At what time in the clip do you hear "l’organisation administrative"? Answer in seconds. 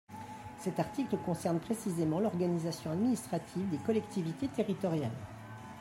2.19-3.69